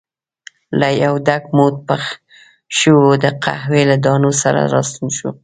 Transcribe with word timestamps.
له 0.79 0.87
یو 1.03 1.13
ډک 1.27 1.43
موټ 1.57 1.75
پخ 1.87 2.03
شوو 2.77 3.07
د 3.23 3.25
قهوې 3.43 3.83
له 3.91 3.95
دانو 4.05 4.31
سره 4.41 4.59
راستون 4.73 5.07
شو. 5.17 5.29